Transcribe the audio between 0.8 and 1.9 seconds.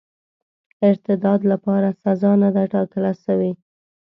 ارتداد لپاره